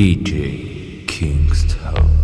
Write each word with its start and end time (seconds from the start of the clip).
DJ 0.00 1.04
Kingston. 1.06 2.19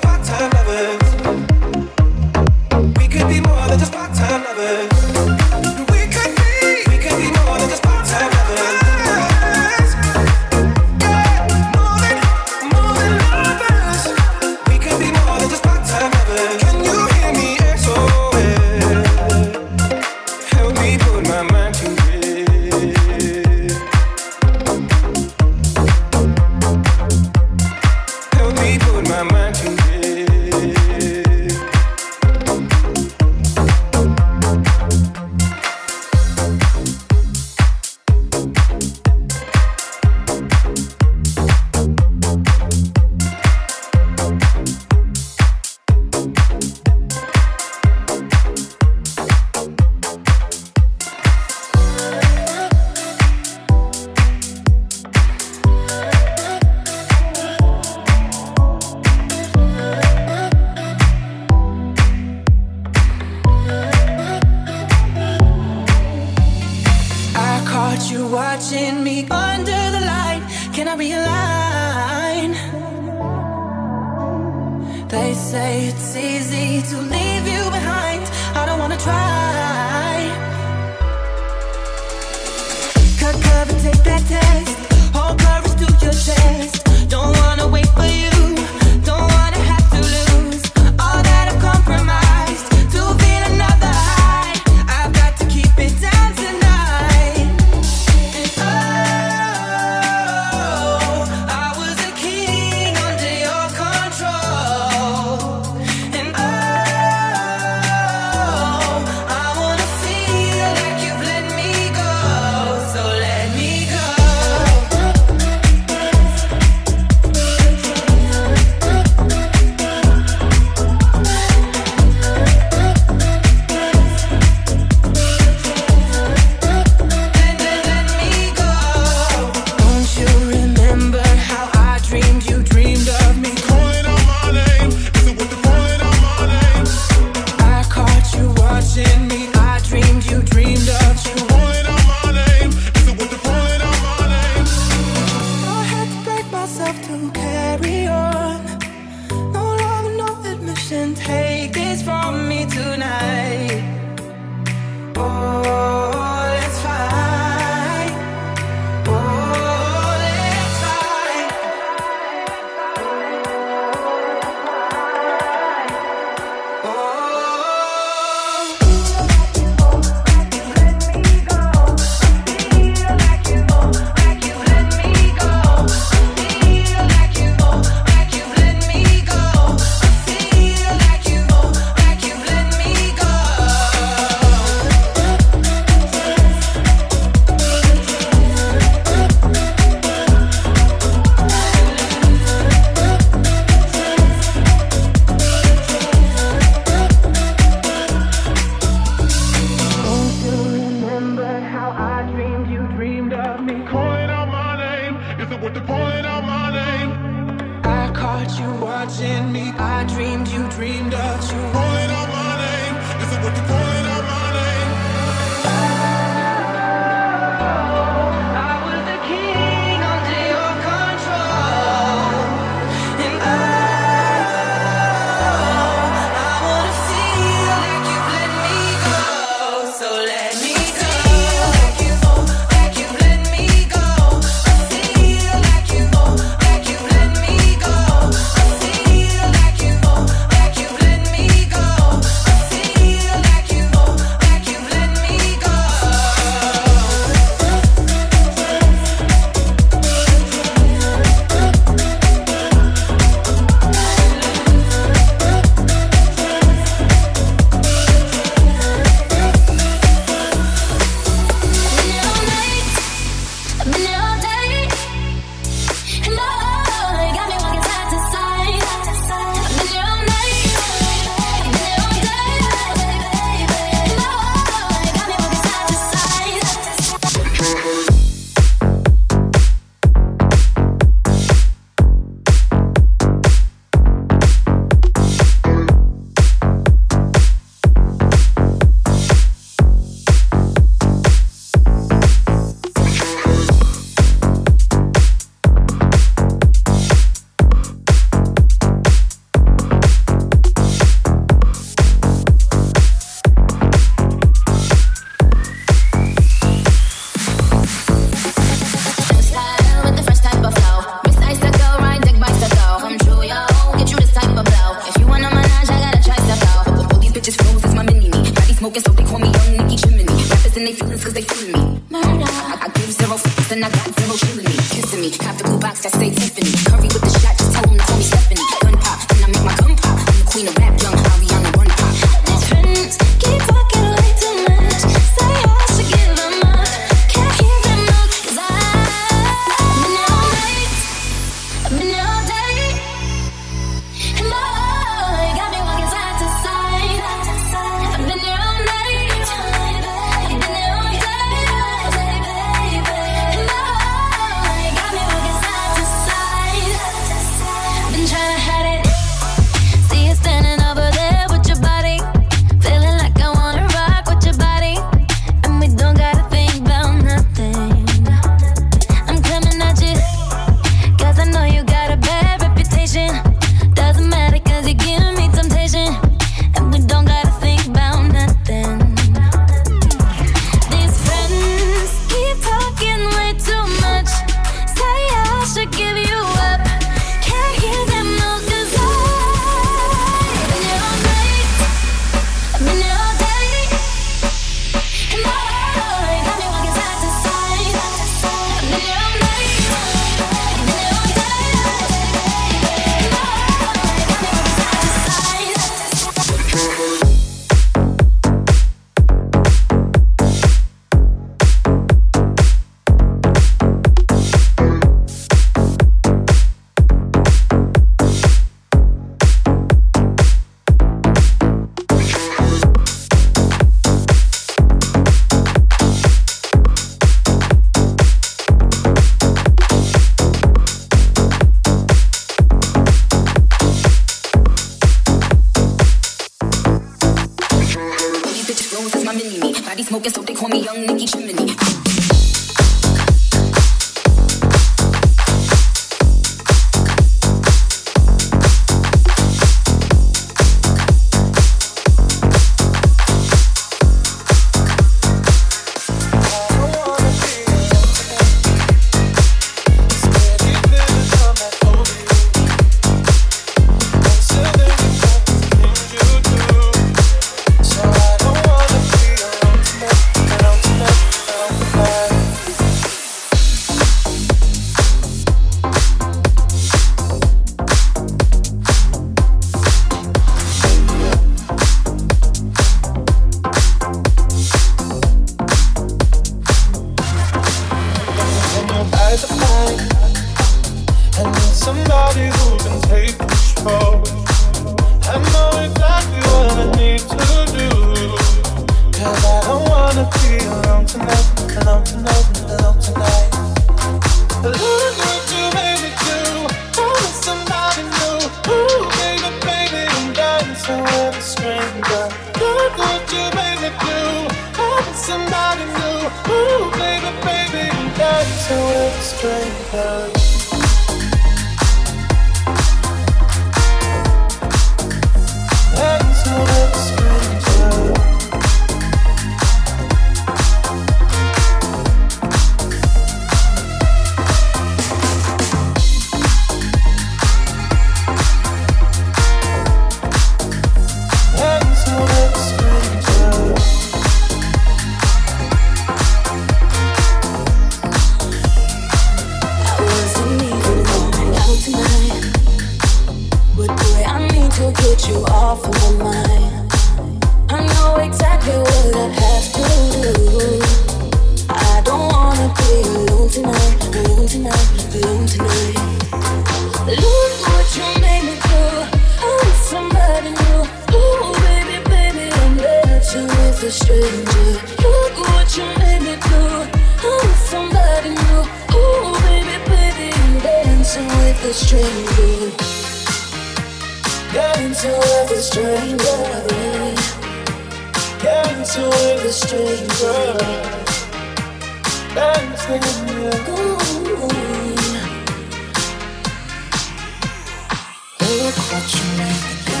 Look 598.52 598.76
what 598.92 599.14
you 599.14 599.24
made 599.38 599.62
me 599.64 599.74
do. 599.86 600.00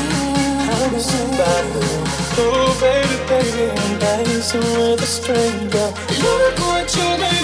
How 0.68 0.88
does 0.90 1.06
somebody? 1.06 1.86
Oh, 2.36 2.76
baby, 2.80 3.16
baby, 3.26 3.64
I'm 3.80 3.98
dancing 3.98 4.60
with 4.60 5.00
a 5.00 5.06
stranger. 5.06 5.88
Look 6.20 6.58
what 6.60 6.94
you 6.94 7.08
made 7.16 7.32
me 7.32 7.38
do. 7.38 7.41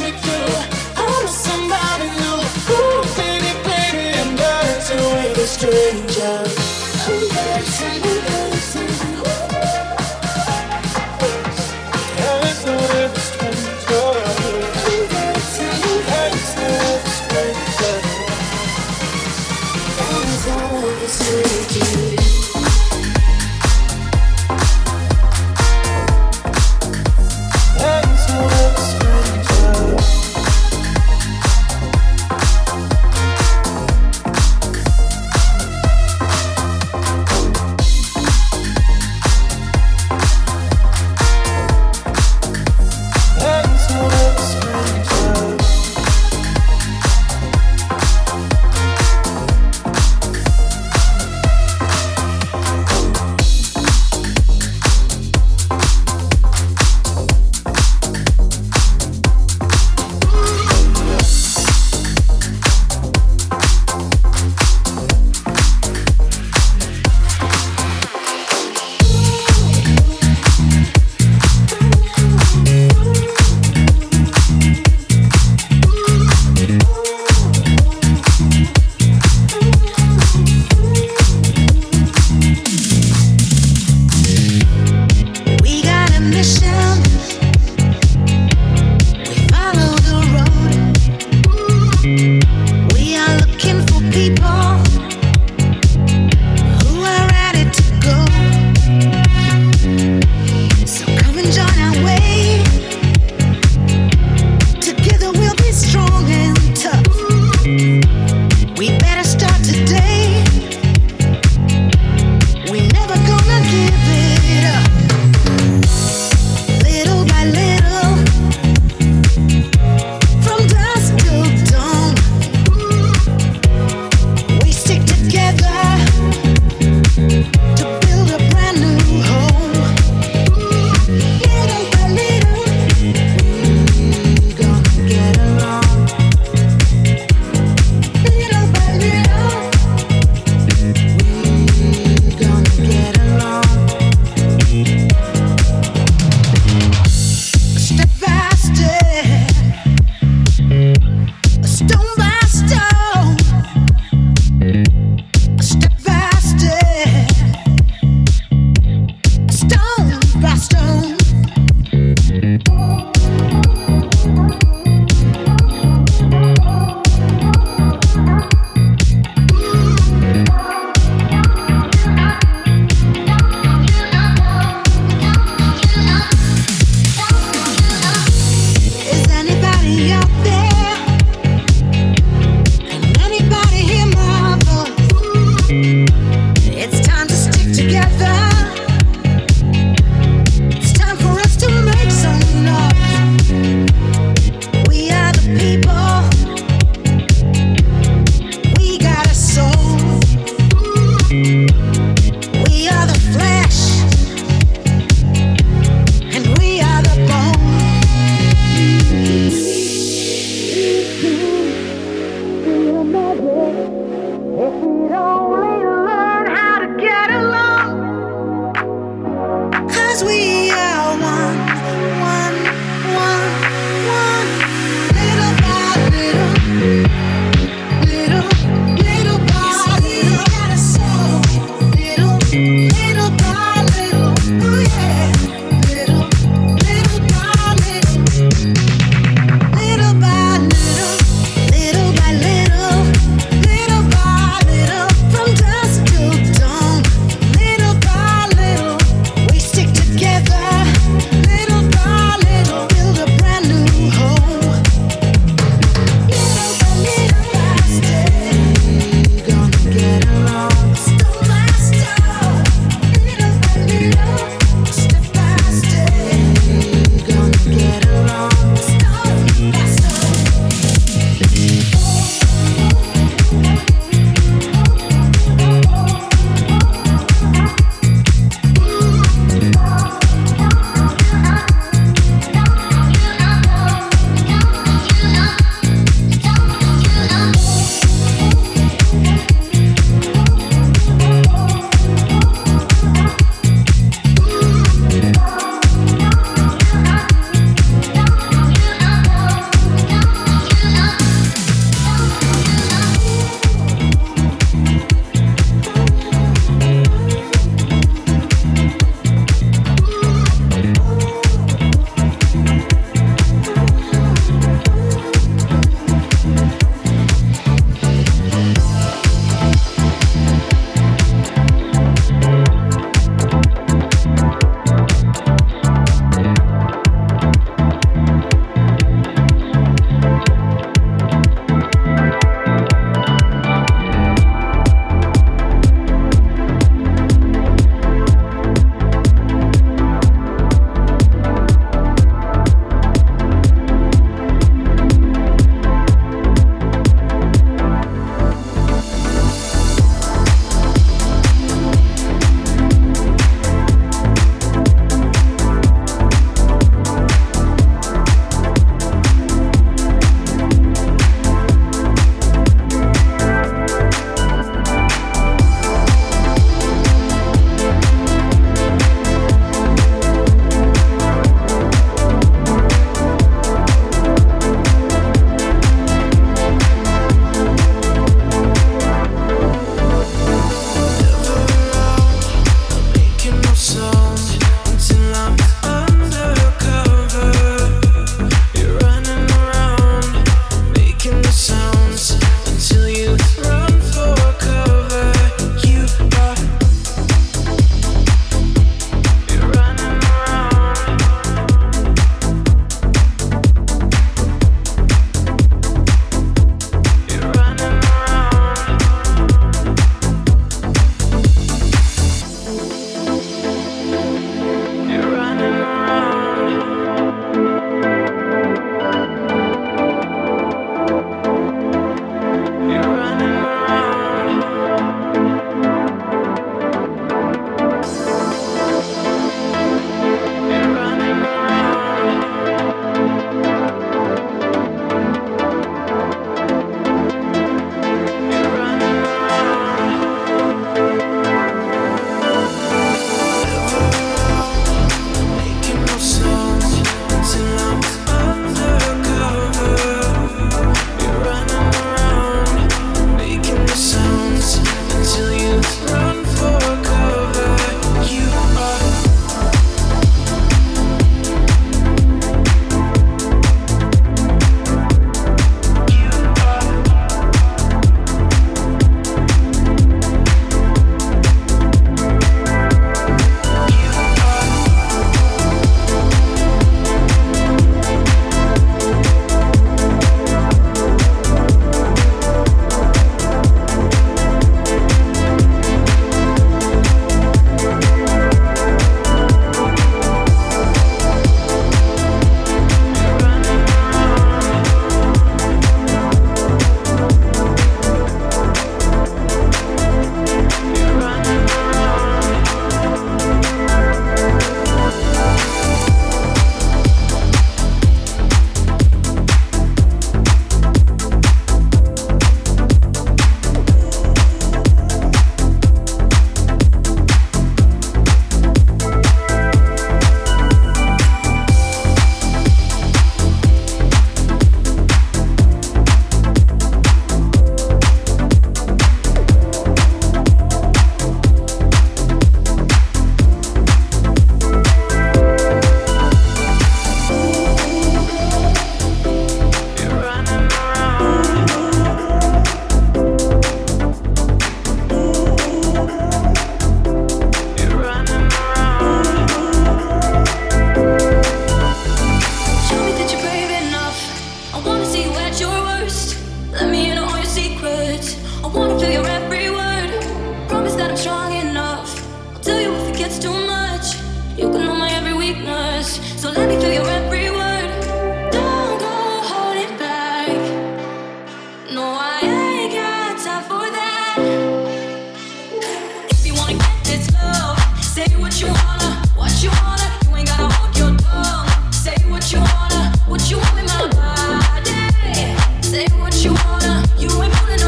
You 587.19 587.43
ain't 587.43 587.53
pulling 587.55 587.81
no 587.81 587.88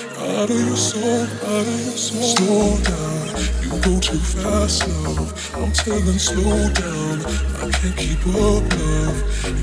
out 0.21 0.49
of 0.49 0.67
your 0.67 0.77
soul, 0.77 1.23
out 1.23 1.67
of 1.67 1.85
your 1.85 1.97
soul. 1.97 2.35
Slow 2.35 2.77
down, 2.83 3.27
you 3.63 3.69
go 3.81 3.99
too 3.99 4.17
fast, 4.17 4.87
love. 4.87 5.55
I'm 5.55 5.71
telling 5.71 6.19
slow 6.19 6.69
down. 6.73 7.25
I 7.61 7.69
can't 7.71 7.97
keep 7.97 8.21
up, 8.27 8.63
love. 8.79 9.17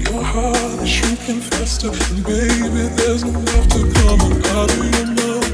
Your 0.09 0.23
heart 0.23 0.83
is 0.83 0.89
shrinking 0.89 1.41
faster, 1.41 1.89
and 1.91 2.25
baby, 2.25 2.89
there's 2.97 3.25
no 3.25 3.39
laughter 3.39 3.87
coming 4.01 4.37
out 4.57 4.71
of 4.71 4.85
your 4.95 5.07
mouth, 5.19 5.53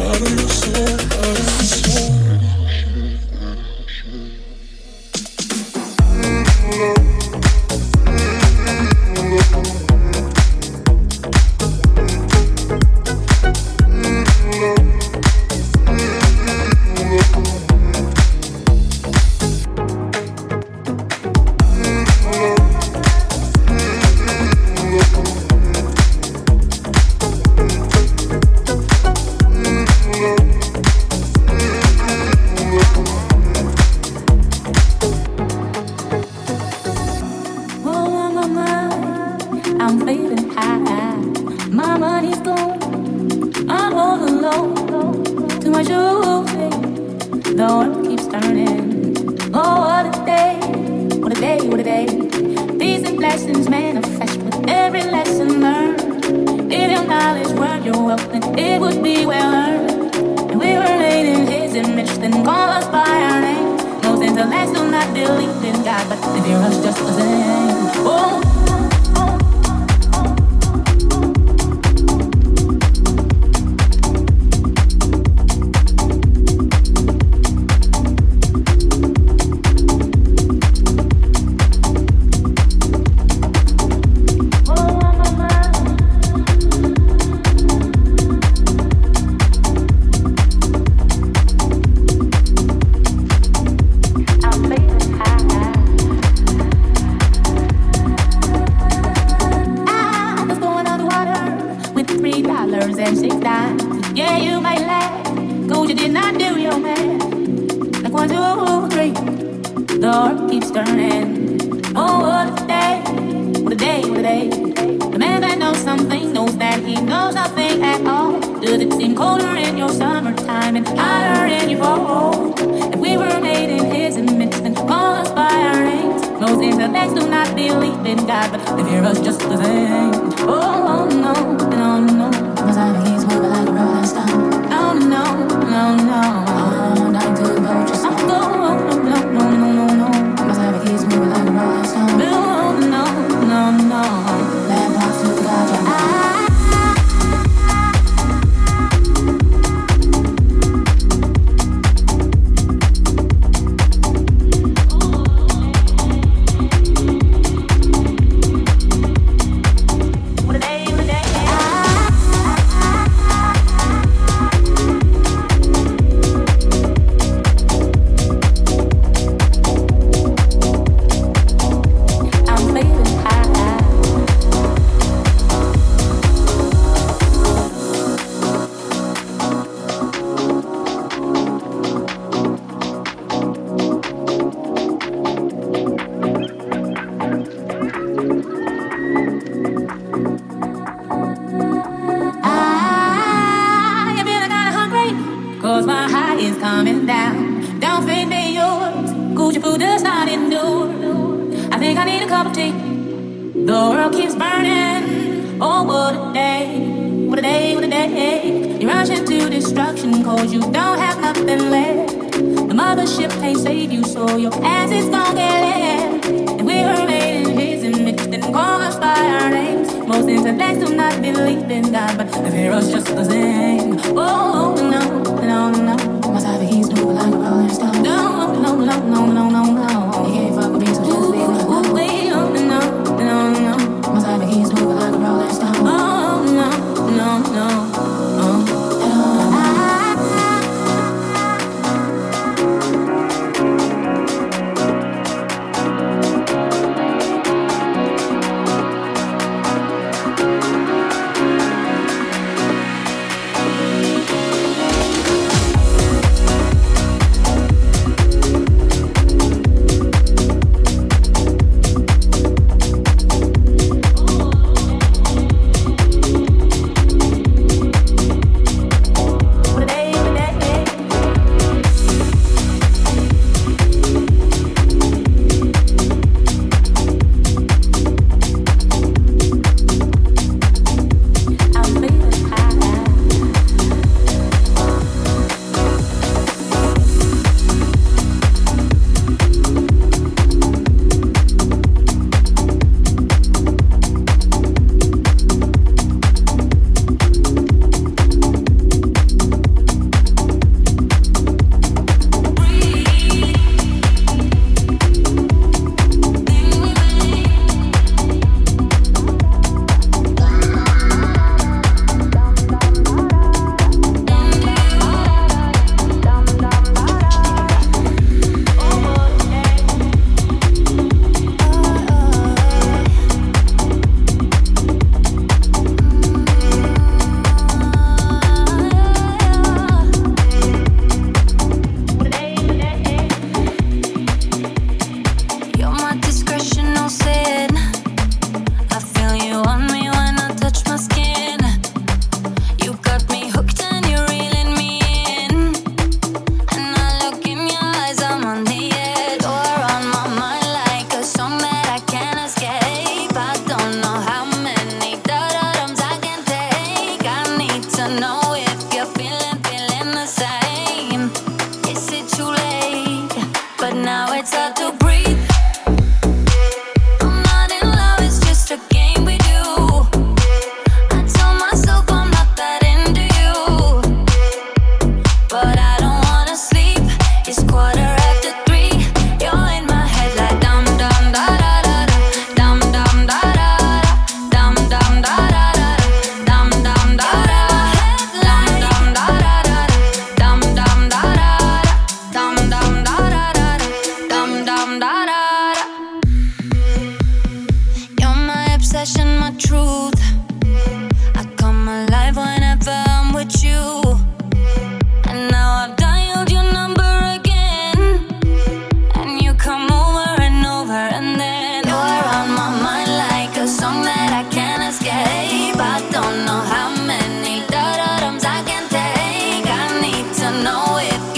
out 0.00 0.20
of 0.20 0.30
your 0.38 0.48
soul, 0.48 0.94
out 1.18 1.38
of 1.38 1.46
your 1.46 1.64
soul. 1.64 2.01
feeling 65.26 65.50
in 65.64 65.82
that, 65.84 66.04
but 66.08 66.18
the 66.34 66.42
fear 66.42 66.58
is 66.68 66.78
just 66.82 66.98
the 66.98 67.12
same. 67.12 68.06
Oh. 68.06 68.51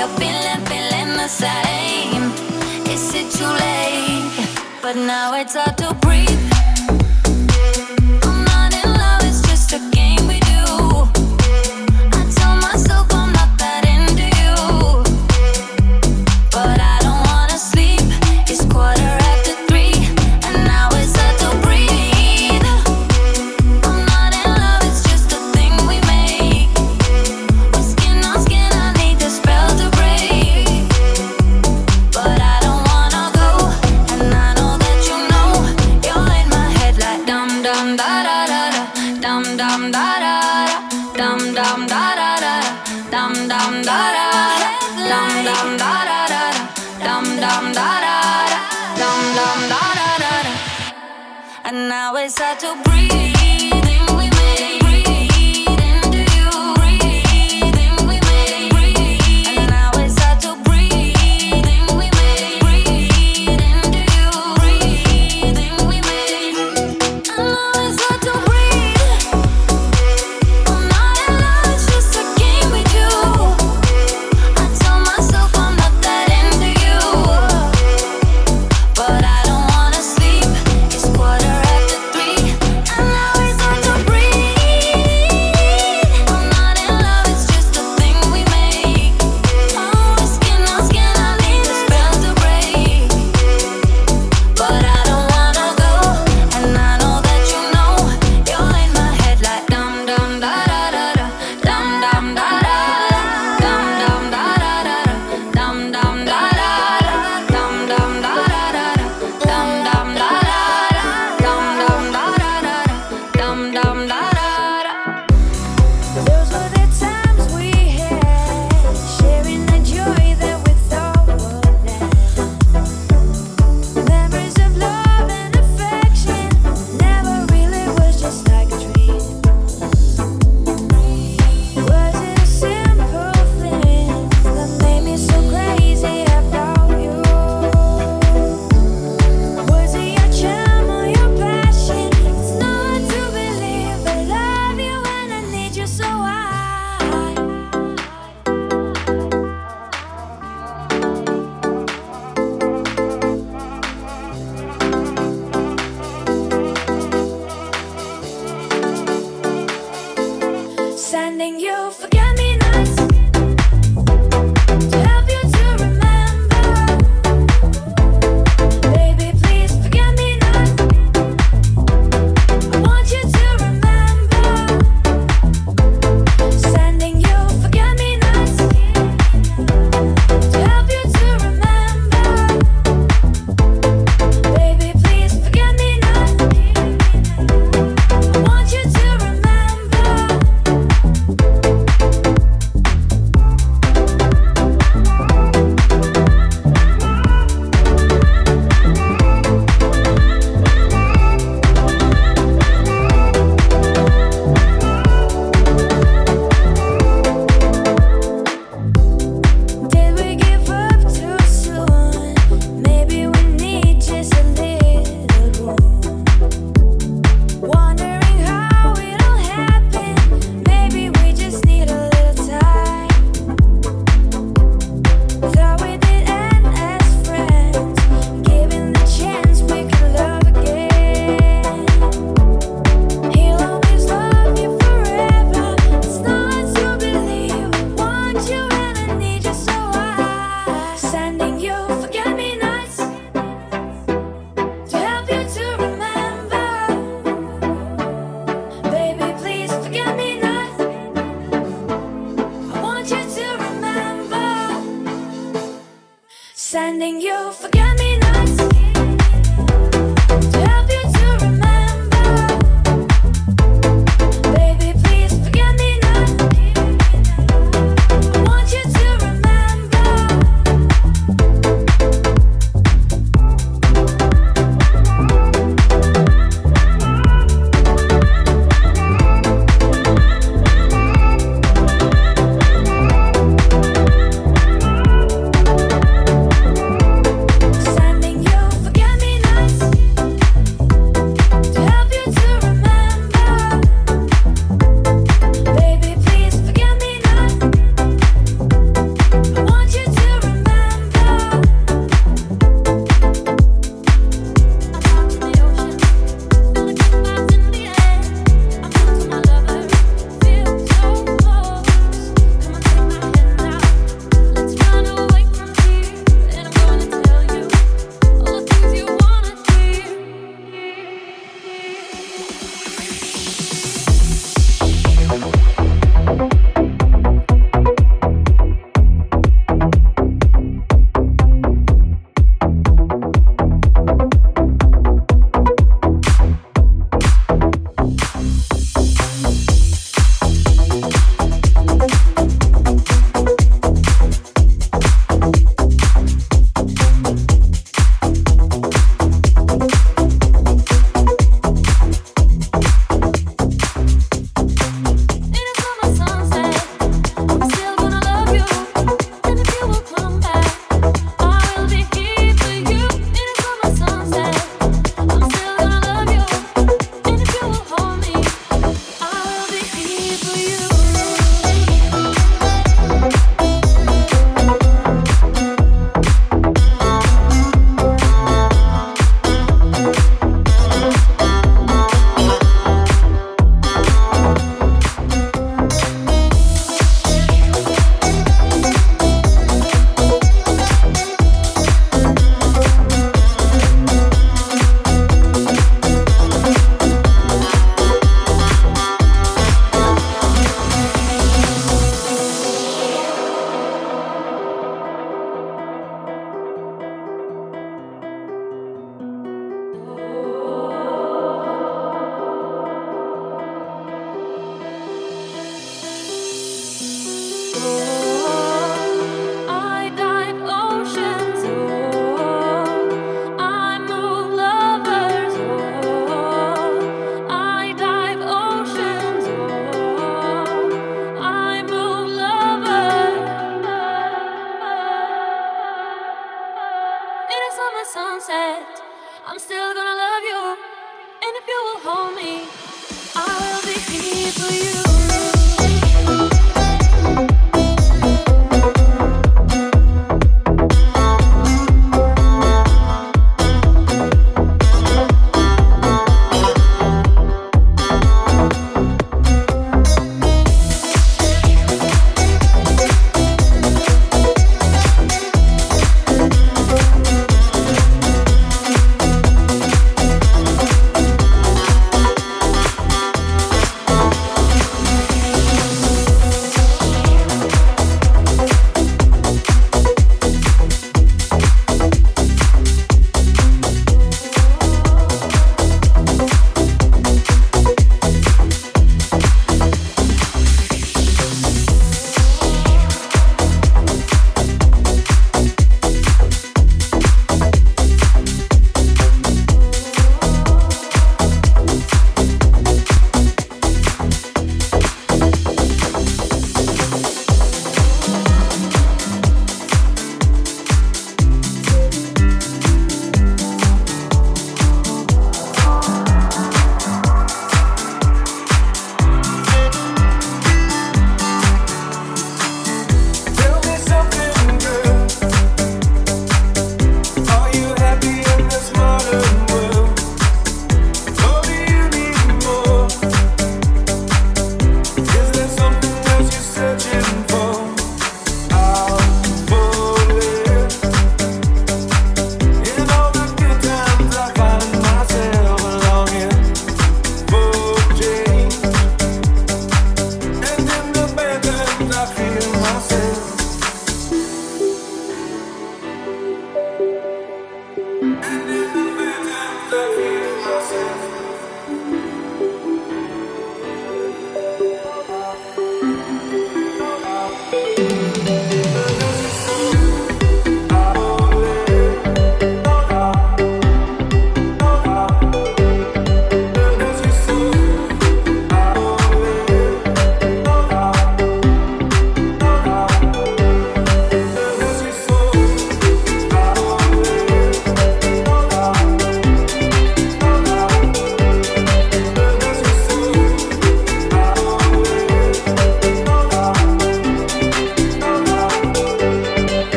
you're 0.00 0.08
feeling, 0.18 0.64
feeling 0.64 1.12
the 1.18 1.28
same. 1.28 2.32
Is 2.88 3.14
it 3.14 3.30
too 3.36 3.44
late? 3.44 4.58
But 4.80 4.96
now 4.96 5.34
it's 5.34 5.54
hard 5.54 5.76
to 5.76 5.92
breathe. 6.00 6.59